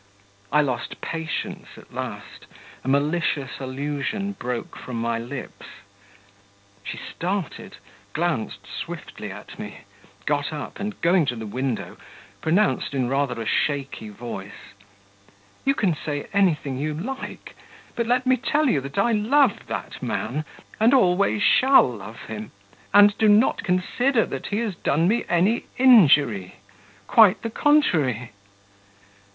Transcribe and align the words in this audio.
I 0.51 0.61
lost 0.61 0.99
patience 0.99 1.77
at 1.77 1.93
last; 1.93 2.47
a 2.83 2.87
malicious 2.87 3.59
allusion 3.59 4.31
broke 4.31 4.75
from 4.75 4.99
my 4.99 5.19
lips.... 5.19 5.67
She 6.83 6.97
started, 6.97 7.77
glanced 8.13 8.65
swiftly 8.65 9.31
at 9.31 9.59
me, 9.59 9.81
got 10.25 10.51
up, 10.51 10.79
and 10.79 10.99
going 11.01 11.27
to 11.27 11.35
the 11.35 11.45
window, 11.45 11.97
pronounced 12.41 12.95
in 12.95 13.03
a 13.05 13.09
rather 13.09 13.45
shaky 13.45 14.09
voice, 14.09 14.73
'You 15.65 15.75
can 15.75 15.95
say 15.95 16.25
anything 16.33 16.79
you 16.79 16.95
like, 16.95 17.55
but 17.95 18.07
let 18.07 18.25
me 18.25 18.37
tell 18.37 18.69
you 18.69 18.81
that 18.81 18.97
I 18.97 19.11
love 19.11 19.67
that 19.67 20.01
man, 20.01 20.45
and 20.79 20.95
always 20.95 21.43
shall 21.43 21.87
love 21.87 22.21
him, 22.23 22.49
and 22.91 23.15
do 23.19 23.29
not 23.29 23.63
consider 23.63 24.25
that 24.25 24.47
he 24.47 24.57
has 24.61 24.75
done 24.77 25.07
me 25.07 25.25
any 25.29 25.65
injury, 25.77 26.55
quite 27.07 27.43
the 27.43 27.51
contrary.'... 27.51 28.31